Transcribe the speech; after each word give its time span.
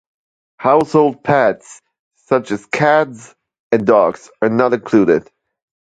Household 0.57 1.23
pets 1.23 1.79
such 2.15 2.49
as 2.49 2.65
cats 2.65 3.35
and 3.71 3.85
dogs 3.85 4.31
are 4.41 4.49
not 4.49 4.73
included. 4.73 5.29